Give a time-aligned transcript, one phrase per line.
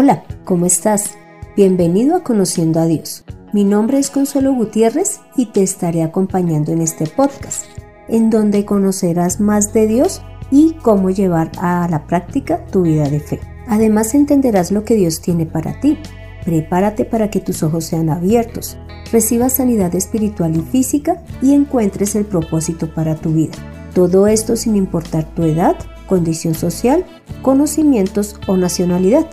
[0.00, 1.16] Hola, ¿cómo estás?
[1.56, 3.24] Bienvenido a Conociendo a Dios.
[3.52, 7.64] Mi nombre es Consuelo Gutiérrez y te estaré acompañando en este podcast,
[8.06, 10.22] en donde conocerás más de Dios
[10.52, 13.40] y cómo llevar a la práctica tu vida de fe.
[13.66, 15.98] Además entenderás lo que Dios tiene para ti.
[16.44, 18.78] Prepárate para que tus ojos sean abiertos,
[19.10, 23.54] recibas sanidad espiritual y física y encuentres el propósito para tu vida.
[23.94, 25.74] Todo esto sin importar tu edad,
[26.06, 27.04] condición social,
[27.42, 29.26] conocimientos o nacionalidad.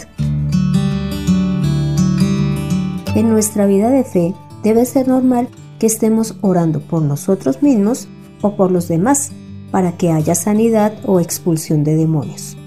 [3.15, 5.47] En nuestra vida de fe debe ser normal
[5.79, 8.09] que estemos orando por nosotros mismos
[8.41, 9.31] o por los demás
[9.71, 12.57] para que haya sanidad o expulsión de demonios.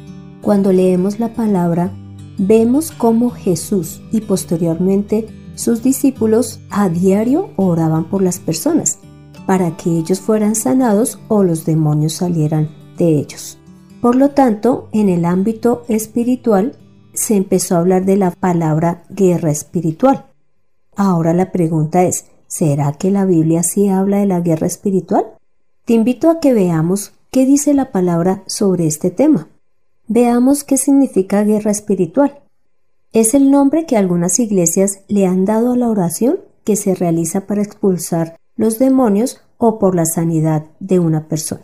[0.40, 1.92] Cuando leemos la palabra,
[2.38, 9.00] vemos cómo Jesús y posteriormente sus discípulos a diario oraban por las personas
[9.46, 13.58] para que ellos fueran sanados o los demonios salieran de ellos.
[14.00, 16.76] Por lo tanto, en el ámbito espiritual
[17.12, 20.24] se empezó a hablar de la palabra guerra espiritual.
[21.00, 25.26] Ahora la pregunta es, ¿será que la Biblia sí habla de la guerra espiritual?
[25.84, 29.46] Te invito a que veamos qué dice la palabra sobre este tema.
[30.08, 32.40] Veamos qué significa guerra espiritual.
[33.12, 37.46] Es el nombre que algunas iglesias le han dado a la oración que se realiza
[37.46, 41.62] para expulsar los demonios o por la sanidad de una persona.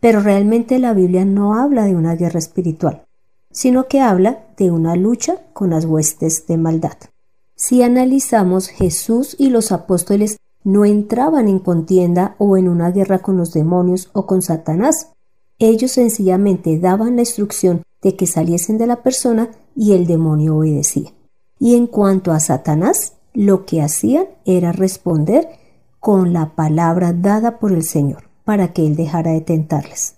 [0.00, 3.04] Pero realmente la Biblia no habla de una guerra espiritual,
[3.50, 6.96] sino que habla de una lucha con las huestes de maldad.
[7.60, 13.36] Si analizamos, Jesús y los apóstoles no entraban en contienda o en una guerra con
[13.36, 15.08] los demonios o con Satanás.
[15.58, 21.12] Ellos sencillamente daban la instrucción de que saliesen de la persona y el demonio obedecía.
[21.58, 25.46] Y en cuanto a Satanás, lo que hacían era responder
[25.98, 30.14] con la palabra dada por el Señor para que Él dejara de tentarles.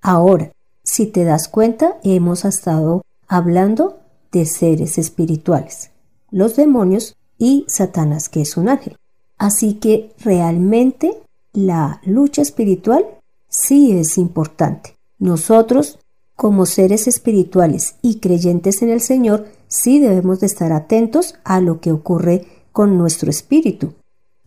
[0.00, 0.52] Ahora,
[0.84, 3.98] si te das cuenta, hemos estado hablando
[4.30, 5.90] de seres espirituales
[6.34, 8.96] los demonios y Satanás, que es un ángel.
[9.38, 11.16] Así que realmente
[11.52, 13.06] la lucha espiritual
[13.48, 14.96] sí es importante.
[15.20, 16.00] Nosotros,
[16.34, 21.80] como seres espirituales y creyentes en el Señor, sí debemos de estar atentos a lo
[21.80, 23.94] que ocurre con nuestro espíritu.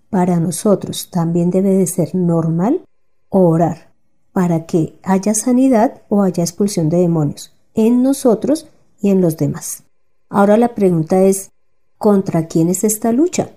[0.09, 2.81] Para nosotros también debe de ser normal
[3.29, 3.93] orar
[4.33, 8.67] para que haya sanidad o haya expulsión de demonios en nosotros
[9.01, 9.83] y en los demás.
[10.29, 11.51] Ahora la pregunta es,
[11.97, 13.51] ¿Contra quién es esta lucha?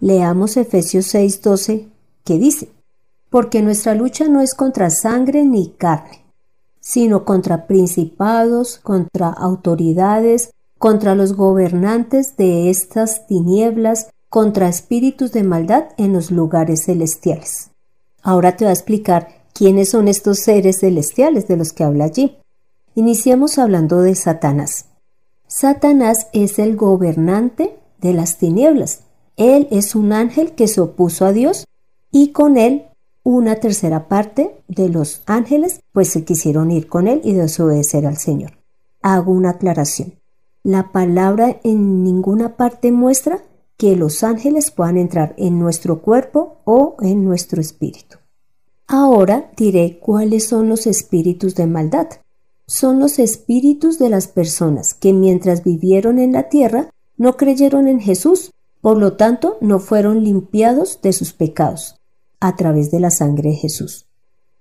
[0.00, 1.88] Leamos Efesios 6:12
[2.24, 2.68] que dice,
[3.30, 6.24] porque nuestra lucha no es contra sangre ni carne,
[6.80, 15.84] sino contra principados, contra autoridades, contra los gobernantes de estas tinieblas, contra espíritus de maldad
[15.96, 17.70] en los lugares celestiales.
[18.20, 22.36] Ahora te voy a explicar quiénes son estos seres celestiales de los que habla allí.
[22.96, 24.86] Iniciamos hablando de Satanás.
[25.48, 29.02] Satanás es el gobernante de las tinieblas.
[29.36, 31.66] Él es un ángel que se opuso a Dios
[32.10, 32.86] y con él
[33.22, 38.16] una tercera parte de los ángeles pues se quisieron ir con él y desobedecer al
[38.16, 38.58] Señor.
[39.02, 40.14] Hago una aclaración.
[40.64, 43.44] La palabra en ninguna parte muestra
[43.76, 48.16] que los ángeles puedan entrar en nuestro cuerpo o en nuestro espíritu.
[48.88, 52.08] Ahora diré cuáles son los espíritus de maldad
[52.66, 58.00] son los espíritus de las personas que mientras vivieron en la tierra no creyeron en
[58.00, 61.96] Jesús, por lo tanto no fueron limpiados de sus pecados
[62.40, 64.06] a través de la sangre de Jesús.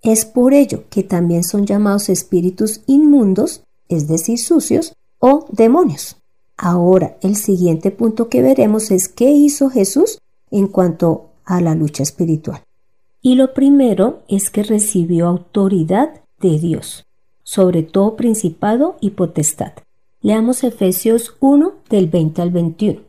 [0.02, 6.18] Es por ello que también son llamados espíritus inmundos, es decir, sucios, o demonios.
[6.58, 10.22] Ahora, el siguiente punto que veremos es qué hizo Jesús
[10.52, 12.62] en cuanto a la lucha espiritual.
[13.22, 17.05] Y lo primero es que recibió autoridad de Dios
[17.46, 19.74] sobre todo principado y potestad.
[20.22, 23.02] Leamos Efesios 1 del 20 al 21.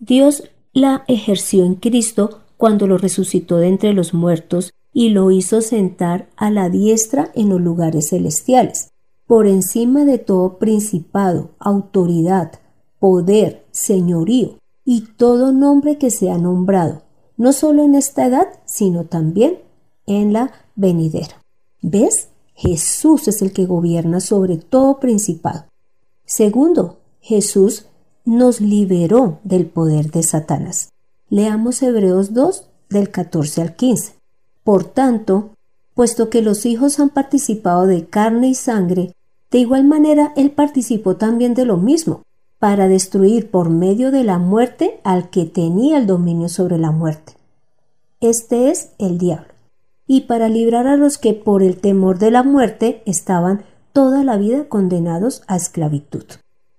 [0.00, 5.60] Dios la ejerció en Cristo cuando lo resucitó de entre los muertos y lo hizo
[5.60, 8.90] sentar a la diestra en los lugares celestiales,
[9.26, 12.52] por encima de todo principado, autoridad,
[12.98, 17.02] poder, señorío y todo nombre que sea nombrado,
[17.36, 19.58] no solo en esta edad, sino también
[20.06, 21.42] en la venidera.
[21.82, 22.28] ¿Ves?
[22.54, 25.64] Jesús es el que gobierna sobre todo principado.
[26.24, 27.86] Segundo, Jesús
[28.24, 30.90] nos liberó del poder de Satanás.
[31.28, 34.14] Leamos Hebreos 2 del 14 al 15.
[34.62, 35.50] Por tanto,
[35.94, 39.12] puesto que los hijos han participado de carne y sangre,
[39.50, 42.22] de igual manera él participó también de lo mismo,
[42.58, 47.34] para destruir por medio de la muerte al que tenía el dominio sobre la muerte.
[48.20, 49.53] Este es el diablo
[50.06, 54.36] y para librar a los que por el temor de la muerte estaban toda la
[54.36, 56.24] vida condenados a esclavitud.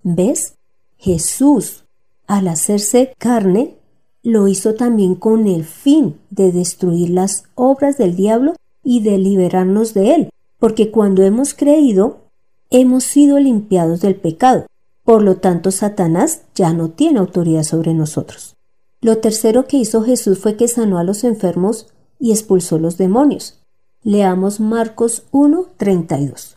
[0.03, 0.55] ¿Ves?
[0.97, 1.85] Jesús,
[2.27, 3.75] al hacerse carne,
[4.21, 9.93] lo hizo también con el fin de destruir las obras del diablo y de liberarnos
[9.93, 10.29] de él,
[10.59, 12.21] porque cuando hemos creído,
[12.69, 14.65] hemos sido limpiados del pecado.
[15.03, 18.55] Por lo tanto, Satanás ya no tiene autoridad sobre nosotros.
[19.01, 21.87] Lo tercero que hizo Jesús fue que sanó a los enfermos
[22.19, 23.59] y expulsó los demonios.
[24.03, 26.55] Leamos Marcos 1:32.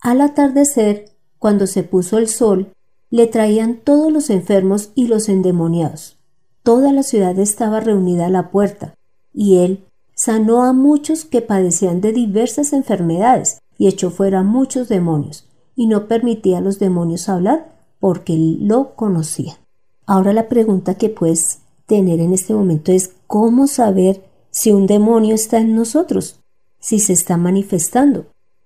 [0.00, 2.72] Al atardecer, cuando se puso el sol,
[3.10, 6.16] le traían todos los enfermos y los endemoniados.
[6.62, 8.94] Toda la ciudad estaba reunida a la puerta,
[9.32, 9.84] y él
[10.14, 15.46] sanó a muchos que padecían de diversas enfermedades y echó fuera muchos demonios,
[15.76, 19.58] y no permitía a los demonios hablar porque lo conocía.
[20.06, 24.24] Ahora la pregunta que puedes tener en este momento es ¿cómo saber
[24.56, 26.40] si un demonio está en nosotros?
[26.78, 28.24] Si se está manifestando.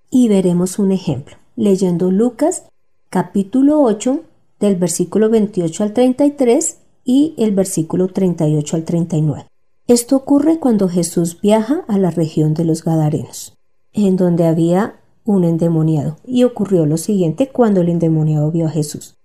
[0.09, 2.63] Y veremos un ejemplo, leyendo Lucas
[3.09, 4.21] capítulo 8
[4.61, 9.47] del versículo 28 al 33 y el versículo 38 al 39.
[9.85, 13.57] Esto ocurre cuando Jesús viaja a la región de los Gadarenos,
[13.91, 14.95] en donde había
[15.25, 19.17] un endemoniado, y ocurrió lo siguiente cuando el endemoniado vio a Jesús.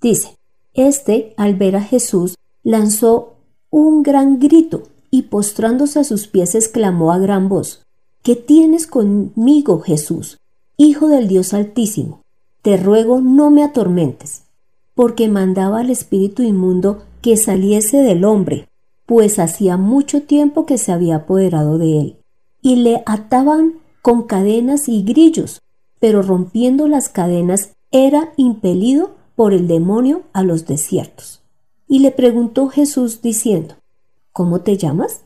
[0.00, 0.36] Dice,
[0.74, 2.34] Este, al ver a Jesús,
[2.64, 3.34] lanzó
[3.70, 7.84] un gran grito y postrándose a sus pies exclamó a gran voz,
[8.22, 10.38] ¿Qué tienes conmigo, Jesús,
[10.78, 12.22] Hijo del Dios Altísimo?
[12.62, 14.44] Te ruego no me atormentes,
[14.94, 18.68] porque mandaba al espíritu inmundo que saliese del hombre,
[19.04, 22.16] pues hacía mucho tiempo que se había apoderado de él,
[22.62, 25.60] y le ataban con cadenas y grillos,
[26.00, 31.42] pero rompiendo las cadenas era impelido por el demonio a los desiertos.
[31.86, 33.74] Y le preguntó Jesús diciendo,
[34.32, 35.22] ¿Cómo te llamas?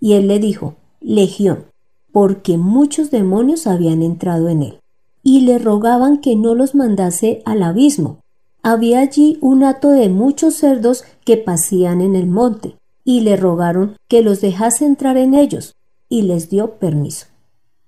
[0.00, 1.66] Y él le dijo, Legión,
[2.12, 4.80] porque muchos demonios habían entrado en él,
[5.22, 8.18] y le rogaban que no los mandase al abismo.
[8.62, 13.96] Había allí un hato de muchos cerdos que pasían en el monte, y le rogaron
[14.08, 15.74] que los dejase entrar en ellos,
[16.08, 17.26] y les dio permiso.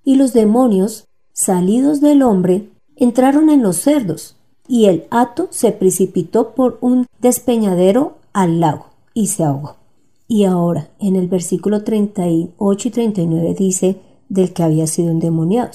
[0.03, 4.35] Y los demonios, salidos del hombre, entraron en los cerdos,
[4.67, 8.85] y el hato se precipitó por un despeñadero al lago
[9.15, 9.78] y se ahogó.
[10.31, 13.99] Y ahora, en el versículo 38 y 39 dice
[14.29, 15.71] del que había sido endemoniado.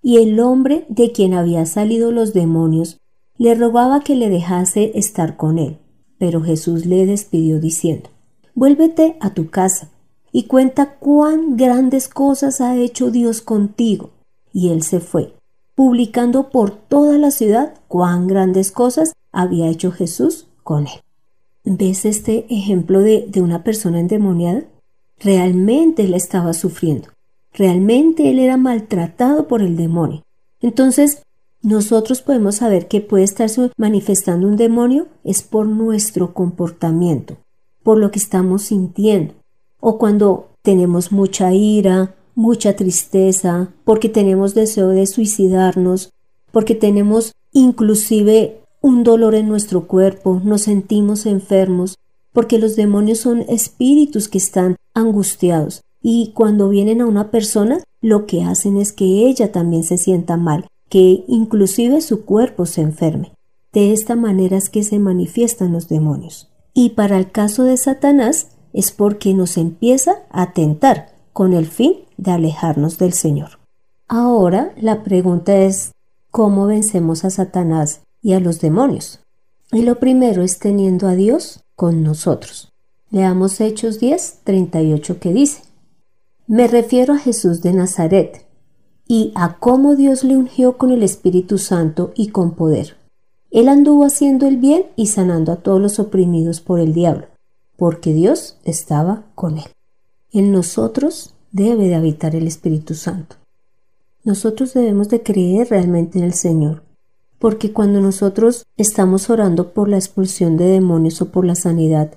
[0.00, 2.98] Y el hombre de quien había salido los demonios
[3.36, 5.76] le rogaba que le dejase estar con él,
[6.18, 8.08] pero Jesús le despidió diciendo,
[8.54, 9.90] Vuélvete a tu casa
[10.32, 14.12] y cuenta cuán grandes cosas ha hecho Dios contigo.
[14.50, 15.34] Y él se fue,
[15.74, 21.00] publicando por toda la ciudad cuán grandes cosas había hecho Jesús con él.
[21.70, 24.64] ¿Ves este ejemplo de, de una persona endemoniada?
[25.18, 27.08] Realmente él estaba sufriendo.
[27.52, 30.22] Realmente él era maltratado por el demonio.
[30.62, 31.22] Entonces,
[31.60, 37.36] nosotros podemos saber que puede estarse manifestando un demonio es por nuestro comportamiento,
[37.82, 39.34] por lo que estamos sintiendo,
[39.78, 46.14] o cuando tenemos mucha ira, mucha tristeza, porque tenemos deseo de suicidarnos,
[46.50, 51.98] porque tenemos inclusive un dolor en nuestro cuerpo, nos sentimos enfermos,
[52.32, 58.26] porque los demonios son espíritus que están angustiados y cuando vienen a una persona lo
[58.26, 63.32] que hacen es que ella también se sienta mal, que inclusive su cuerpo se enferme.
[63.72, 66.48] De esta manera es que se manifiestan los demonios.
[66.72, 71.94] Y para el caso de Satanás es porque nos empieza a tentar con el fin
[72.16, 73.58] de alejarnos del Señor.
[74.06, 75.92] Ahora la pregunta es
[76.30, 79.20] ¿cómo vencemos a Satanás y a los demonios?
[79.72, 82.72] Y lo primero es teniendo a Dios con nosotros.
[83.10, 85.62] Leamos Hechos 10, 38 que dice,
[86.46, 88.46] Me refiero a Jesús de Nazaret
[89.06, 92.96] y a cómo Dios le ungió con el Espíritu Santo y con poder.
[93.50, 97.28] Él anduvo haciendo el bien y sanando a todos los oprimidos por el diablo
[97.78, 99.70] porque Dios estaba con él.
[100.32, 103.36] En nosotros debe de habitar el Espíritu Santo.
[104.24, 106.82] Nosotros debemos de creer realmente en el Señor,
[107.38, 112.12] porque cuando nosotros estamos orando por la expulsión de demonios o por la sanidad,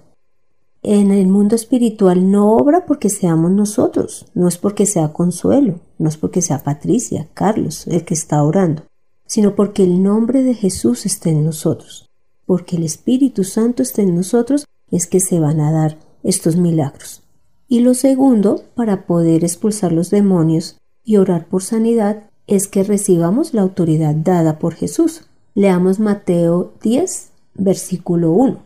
[0.84, 6.10] en el mundo espiritual no obra porque seamos nosotros, no es porque sea Consuelo, no
[6.10, 8.84] es porque sea Patricia, Carlos, el que está orando,
[9.28, 12.10] sino porque el nombre de Jesús está en nosotros,
[12.48, 17.22] porque el Espíritu Santo está en nosotros es que se van a dar estos milagros.
[17.68, 23.54] Y lo segundo, para poder expulsar los demonios y orar por sanidad, es que recibamos
[23.54, 25.22] la autoridad dada por Jesús.
[25.56, 28.60] Leamos Mateo 10, versículo 1.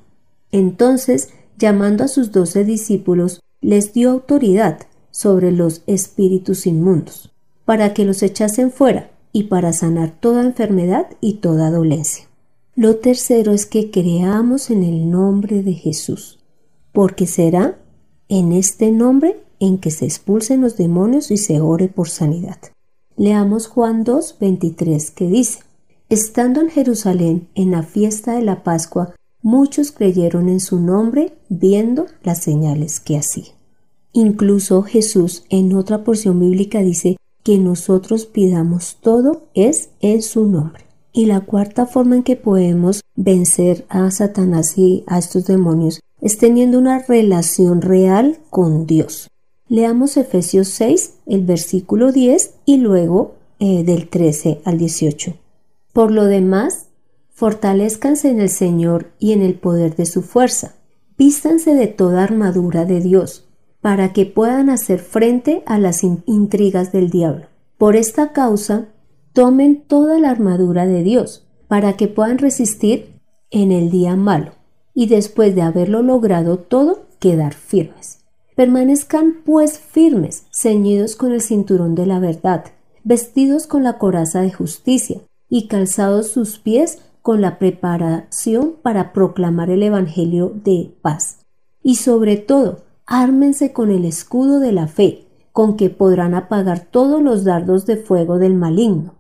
[0.52, 4.80] Entonces, llamando a sus doce discípulos, les dio autoridad
[5.12, 7.32] sobre los espíritus inmundos,
[7.64, 12.26] para que los echasen fuera y para sanar toda enfermedad y toda dolencia.
[12.76, 16.40] Lo tercero es que creamos en el nombre de Jesús,
[16.92, 17.78] porque será
[18.30, 22.58] en este nombre en que se expulsen los demonios y se ore por sanidad.
[23.18, 25.60] Leamos Juan 2, 23, que dice,
[26.10, 32.08] Estando en Jerusalén en la fiesta de la Pascua, muchos creyeron en su nombre viendo
[32.24, 33.54] las señales que hacía.
[34.12, 40.84] Incluso Jesús en otra porción bíblica dice que nosotros pidamos todo es en su nombre.
[41.14, 46.38] Y la cuarta forma en que podemos vencer a Satanás y a estos demonios es
[46.38, 49.30] teniendo una relación real con Dios.
[49.68, 55.34] Leamos Efesios 6, el versículo 10 y luego eh, del 13 al 18.
[55.92, 56.90] Por lo demás,
[57.32, 60.76] fortalezcanse en el Señor y en el poder de su fuerza.
[61.18, 63.48] Vístanse de toda armadura de Dios,
[63.82, 67.48] para que puedan hacer frente a las intrigas del diablo.
[67.80, 68.90] Por esta causa,
[69.34, 73.20] tomen toda la armadura de Dios, para que puedan resistir
[73.50, 74.52] en el día malo,
[74.94, 78.25] y después de haberlo logrado todo, quedar firmes.
[78.56, 82.64] Permanezcan pues firmes, ceñidos con el cinturón de la verdad,
[83.04, 85.20] vestidos con la coraza de justicia
[85.50, 91.40] y calzados sus pies con la preparación para proclamar el Evangelio de paz.
[91.84, 97.22] Y sobre todo, ármense con el escudo de la fe, con que podrán apagar todos
[97.22, 99.16] los dardos de fuego del maligno.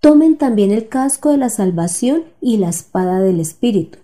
[0.00, 3.98] Tomen también el casco de la salvación y la espada del Espíritu,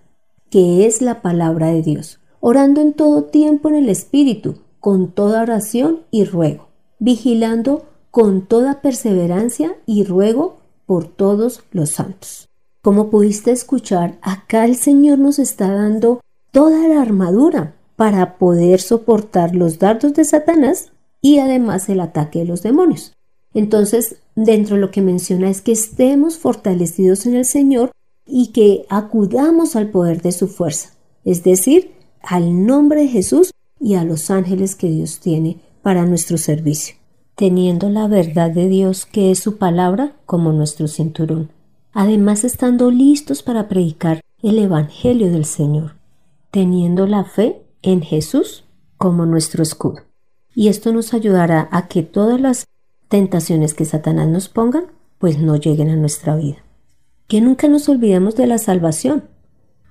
[0.51, 5.43] que es la palabra de Dios, orando en todo tiempo en el Espíritu, con toda
[5.43, 6.69] oración y ruego,
[7.01, 12.49] vigilando con toda perseverancia y ruego por todos los santos.
[12.83, 16.21] Como pudiste escuchar, acá el Señor nos está dando
[16.53, 22.45] toda la armadura para poder soportar los dardos de Satanás y además el ataque de
[22.45, 23.13] los demonios.
[23.55, 27.91] Entonces, dentro de lo que menciona es que estemos fortalecidos en el Señor
[28.25, 30.91] y que acudamos al poder de su fuerza,
[31.25, 31.91] es decir,
[32.23, 36.97] al nombre de Jesús y a los ángeles que Dios tiene para nuestro servicio,
[37.35, 41.51] teniendo la verdad de Dios que es su palabra como nuestro cinturón,
[41.93, 45.95] además estando listos para predicar el Evangelio del Señor,
[46.51, 48.65] teniendo la fe en Jesús
[48.97, 50.01] como nuestro escudo.
[50.55, 52.67] Y esto nos ayudará a que todas las
[53.09, 54.87] tentaciones que Satanás nos pongan,
[55.19, 56.59] pues no lleguen a nuestra vida.
[57.29, 59.25] Que nunca nos olvidemos de la salvación.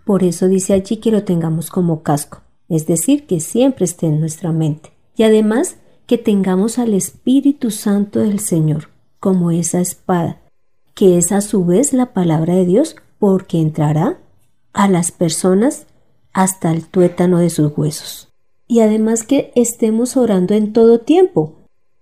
[0.06, 4.19] Por eso dice allí que lo tengamos como casco es decir, que siempre esté en
[4.19, 4.91] nuestra mente.
[5.15, 10.41] Y además que tengamos al Espíritu Santo del Señor como esa espada,
[10.93, 14.19] que es a su vez la palabra de Dios, porque entrará
[14.74, 15.88] a las personas
[16.34, 18.29] hasta el tuétano de sus huesos.
[18.67, 21.53] Y además que estemos orando en todo tiempo,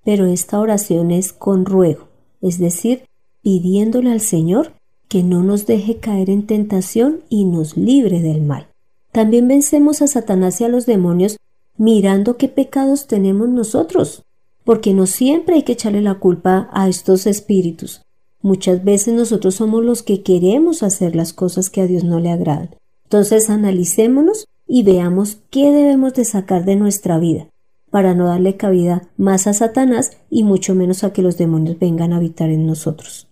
[0.03, 2.07] pero esta oración es con ruego,
[2.41, 3.05] es decir,
[3.41, 4.73] pidiéndole al Señor
[5.07, 8.67] que no nos deje caer en tentación y nos libre del mal.
[9.13, 11.37] También vencemos a Satanás y a los demonios
[11.77, 14.23] mirando qué pecados tenemos nosotros,
[14.63, 18.01] porque no siempre hay que echarle la culpa a estos espíritus.
[18.41, 22.31] Muchas veces nosotros somos los que queremos hacer las cosas que a Dios no le
[22.31, 22.75] agradan.
[23.03, 27.47] Entonces analicémonos y veamos qué debemos de sacar de nuestra vida
[27.91, 32.13] para no darle cabida más a Satanás y mucho menos a que los demonios vengan
[32.13, 33.27] a habitar en nosotros.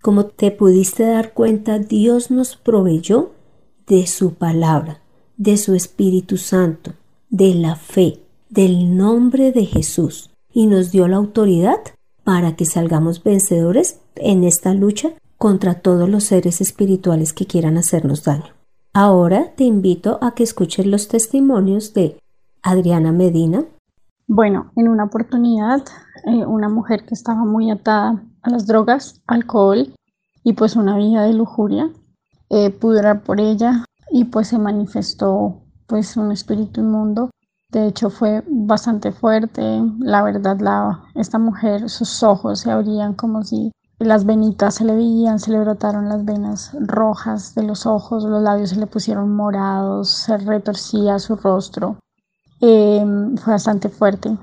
[0.00, 3.32] Como te pudiste dar cuenta, Dios nos proveyó
[3.86, 5.02] de su palabra
[5.36, 6.92] de su Espíritu Santo,
[7.30, 11.80] de la fe, del nombre de Jesús, y nos dio la autoridad
[12.24, 18.24] para que salgamos vencedores en esta lucha contra todos los seres espirituales que quieran hacernos
[18.24, 18.54] daño.
[18.92, 22.18] Ahora te invito a que escuches los testimonios de
[22.62, 23.64] Adriana Medina.
[24.26, 25.84] Bueno, en una oportunidad,
[26.24, 29.92] eh, una mujer que estaba muy atada a las drogas, alcohol
[30.42, 31.90] y pues una vida de lujuria,
[32.48, 33.84] eh, pude orar por ella,
[34.16, 37.30] y pues se manifestó pues un espíritu inmundo.
[37.70, 39.82] De hecho fue bastante fuerte.
[39.98, 44.96] La verdad, la, esta mujer, sus ojos se abrían como si las venitas se le
[44.96, 49.36] veían, se le brotaron las venas rojas de los ojos, los labios se le pusieron
[49.36, 51.98] morados, se retorcía su rostro.
[52.60, 54.34] Em, fue bastante fuerte.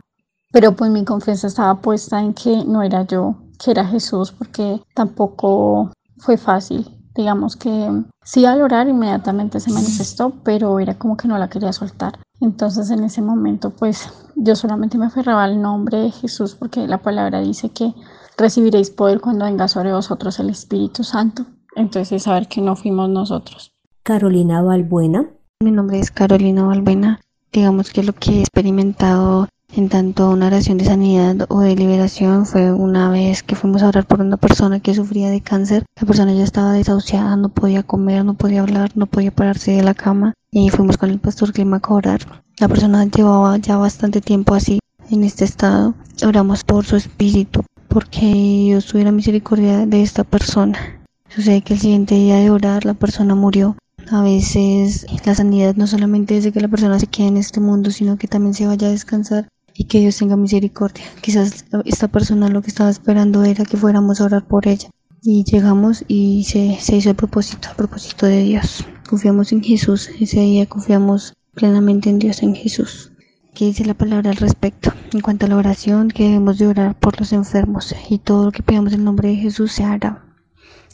[0.52, 4.80] Pero pues mi confianza estaba puesta en que no era yo, que era Jesús, porque
[4.94, 11.28] tampoco fue fácil digamos que sí al orar inmediatamente se manifestó, pero era como que
[11.28, 12.20] no la quería soltar.
[12.40, 17.02] Entonces en ese momento pues yo solamente me aferraba al nombre de Jesús porque la
[17.02, 17.94] palabra dice que
[18.38, 21.46] recibiréis poder cuando venga sobre vosotros el Espíritu Santo.
[21.76, 23.74] Entonces saber que no fuimos nosotros.
[24.04, 25.30] Carolina Valbuena.
[25.62, 27.22] Mi nombre es Carolina Valbuena.
[27.52, 32.46] Digamos que lo que he experimentado en tanto una oración de sanidad o de liberación
[32.46, 35.84] fue una vez que fuimos a orar por una persona que sufría de cáncer.
[36.00, 39.82] La persona ya estaba desahuciada, no podía comer, no podía hablar, no podía pararse de
[39.82, 40.34] la cama.
[40.52, 42.44] Y fuimos con el pastor Clima a orar.
[42.60, 44.78] La persona llevaba ya bastante tiempo así,
[45.10, 45.96] en este estado.
[46.24, 50.78] Oramos por su espíritu, porque Dios tuviera misericordia de esta persona.
[51.30, 53.76] Sucede que el siguiente día de orar la persona murió.
[54.12, 57.60] A veces la sanidad no solamente es de que la persona se quede en este
[57.60, 61.06] mundo, sino que también se vaya a descansar y que Dios tenga misericordia.
[61.22, 64.90] Quizás esta persona lo que estaba esperando era que fuéramos a orar por ella.
[65.22, 68.86] Y llegamos y se, se hizo el propósito, el propósito de Dios.
[69.10, 73.12] Confiamos en Jesús, ese día confiamos plenamente en Dios, en Jesús.
[73.54, 74.92] ¿Qué dice la palabra al respecto?
[75.14, 78.52] En cuanto a la oración, que debemos de orar por los enfermos y todo lo
[78.52, 80.26] que pidamos en nombre de Jesús se hará.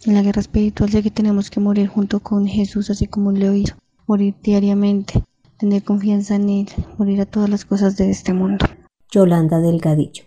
[0.05, 3.49] En la guerra espiritual sé que tenemos que morir junto con Jesús, así como le
[3.49, 3.75] oído,
[4.07, 5.23] morir diariamente,
[5.59, 8.65] tener confianza en Él, morir a todas las cosas de este mundo.
[9.11, 10.23] Yolanda Delgadillo.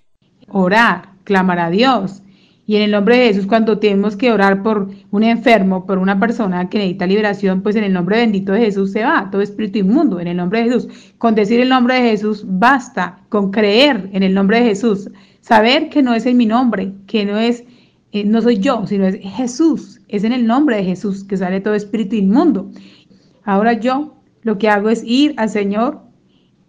[0.48, 2.22] Orar, clamar a Dios.
[2.66, 6.20] Y en el nombre de Jesús, cuando tenemos que orar por un enfermo, por una
[6.20, 9.78] persona que necesita liberación, pues en el nombre bendito de Jesús se va todo espíritu
[9.78, 11.14] inmundo, en el nombre de Jesús.
[11.16, 15.10] Con decir el nombre de Jesús basta, con creer en el nombre de Jesús,
[15.40, 17.64] saber que no es en mi nombre, que no es,
[18.12, 21.60] eh, no soy yo, sino es Jesús, es en el nombre de Jesús que sale
[21.62, 22.70] todo espíritu inmundo.
[23.44, 26.00] Ahora yo lo que hago es ir al Señor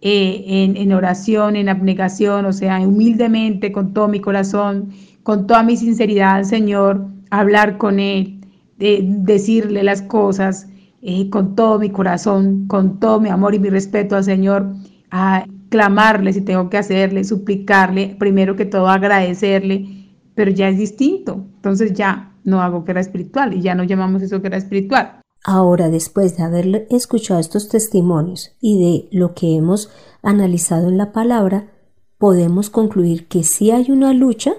[0.00, 4.90] eh, en, oración, en abnegación, o sea, humildemente, con todo mi corazón,
[5.22, 8.40] con toda mi sinceridad al Señor, hablar con Él,
[8.76, 10.68] decirle las cosas
[11.00, 14.74] eh, con todo mi corazón, con todo mi amor y mi respeto al Señor,
[15.10, 21.46] a clamarle si tengo que hacerle, suplicarle, primero que todo agradecerle, pero ya es distinto,
[21.56, 25.23] entonces ya no hago que era espiritual y ya no llamamos eso que era espiritual.
[25.46, 29.90] Ahora, después de haber escuchado estos testimonios y de lo que hemos
[30.22, 31.70] analizado en la palabra,
[32.16, 34.54] podemos concluir que sí hay una lucha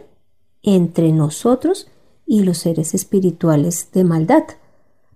[0.61, 1.87] entre nosotros
[2.27, 4.43] y los seres espirituales de maldad.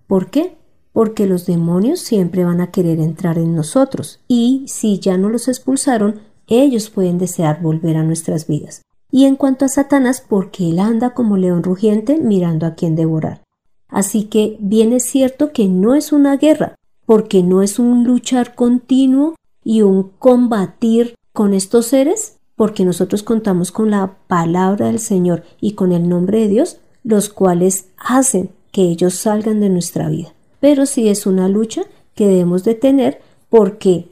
[0.08, 0.56] ¿Por qué?
[0.92, 5.46] Porque los demonios siempre van a querer entrar en nosotros y si ya no los
[5.46, 8.82] expulsaron, ellos pueden desear volver a nuestras vidas.
[9.12, 13.42] Y en cuanto a Satanás, porque él anda como león rugiente mirando a quien devorar.
[13.90, 16.76] Así que bien es cierto que no es una guerra,
[17.06, 23.72] porque no es un luchar continuo y un combatir con estos seres, porque nosotros contamos
[23.72, 28.82] con la palabra del Señor y con el nombre de Dios, los cuales hacen que
[28.82, 30.32] ellos salgan de nuestra vida.
[30.60, 31.82] Pero sí es una lucha
[32.14, 34.08] que debemos de tener porque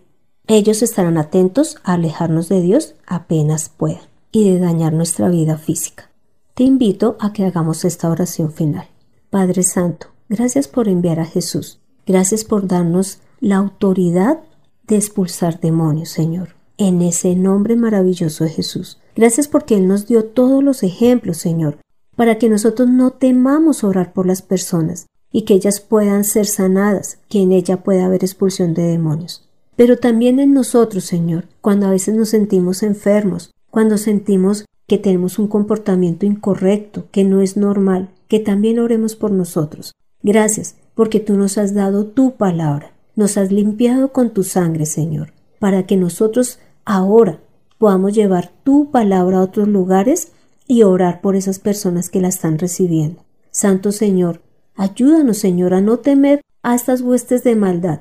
[0.47, 6.11] ellos estarán atentos a alejarnos de Dios apenas puedan y de dañar nuestra vida física.
[6.55, 8.89] Te invito a que hagamos esta oración final.
[9.31, 11.81] Padre Santo, gracias por enviar a Jesús.
[12.07, 14.41] Gracias por darnos la autoridad
[14.87, 16.55] de expulsar demonios, Señor.
[16.79, 18.99] En ese nombre maravilloso de Jesús.
[19.15, 21.77] Gracias porque Él nos dio todos los ejemplos, Señor,
[22.17, 27.19] para que nosotros no temamos orar por las personas y que ellas puedan ser sanadas,
[27.29, 29.47] que en ella pueda haber expulsión de demonios.
[29.77, 35.39] Pero también en nosotros, Señor, cuando a veces nos sentimos enfermos, cuando sentimos que tenemos
[35.39, 39.93] un comportamiento incorrecto, que no es normal, que también oremos por nosotros.
[40.23, 45.33] Gracias, porque tú nos has dado tu palabra, nos has limpiado con tu sangre, Señor,
[45.59, 47.41] para que nosotros ahora
[47.79, 50.33] podamos llevar tu palabra a otros lugares
[50.67, 53.25] y orar por esas personas que la están recibiendo.
[53.51, 54.43] Santo Señor,
[54.77, 58.01] ayúdanos, Señor, a no temer a estas huestes de maldad,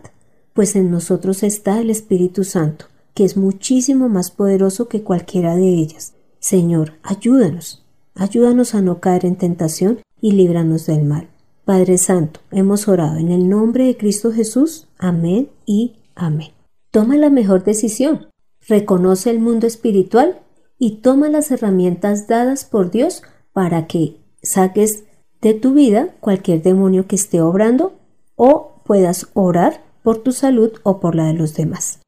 [0.54, 5.70] pues en nosotros está el Espíritu Santo, que es muchísimo más poderoso que cualquiera de
[5.70, 6.13] ellas.
[6.40, 7.86] Señor, ayúdanos,
[8.16, 11.28] ayúdanos a no caer en tentación y líbranos del mal.
[11.66, 14.88] Padre Santo, hemos orado en el nombre de Cristo Jesús.
[14.98, 16.52] Amén y amén.
[16.92, 18.28] Toma la mejor decisión.
[18.68, 20.40] Reconoce el mundo espiritual
[20.80, 25.04] y toma las herramientas dadas por Dios para que saques
[25.42, 28.00] de tu vida cualquier demonio que esté obrando
[28.36, 32.00] o puedas orar por tu salud o por la de los demás.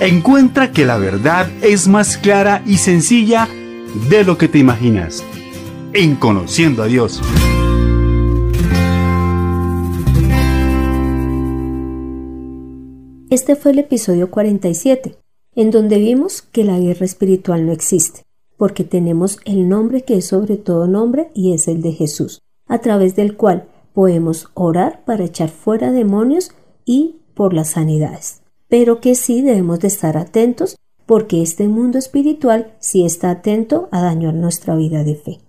[0.00, 3.48] Encuentra que la verdad es más clara y sencilla
[4.10, 5.22] de lo que te imaginas
[5.94, 7.20] en Conociendo a Dios.
[13.30, 15.16] Este fue el episodio 47,
[15.54, 18.22] en donde vimos que la guerra espiritual no existe,
[18.56, 22.78] porque tenemos el nombre que es sobre todo nombre y es el de Jesús, a
[22.78, 26.52] través del cual podemos orar para echar fuera demonios
[26.84, 28.42] y por las sanidades.
[28.68, 34.00] Pero que sí debemos de estar atentos porque este mundo espiritual sí está atento a
[34.00, 35.40] dañar nuestra vida de fe.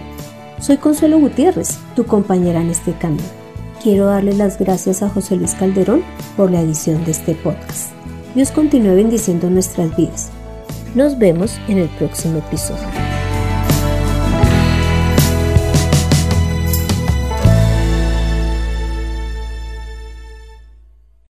[0.59, 3.41] Soy Consuelo Gutiérrez, tu compañera en este camino.
[3.81, 6.03] Quiero darle las gracias a José Luis Calderón
[6.37, 7.91] por la edición de este podcast.
[8.35, 10.29] Dios continúe bendiciendo nuestras vidas.
[10.93, 13.20] Nos vemos en el próximo episodio.